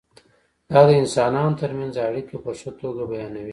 دا 0.71 0.79
د 0.89 0.91
انسانانو 1.01 1.59
ترمنځ 1.61 1.93
اړیکه 2.07 2.35
په 2.43 2.51
ښه 2.59 2.71
توګه 2.81 3.03
بیانوي. 3.11 3.49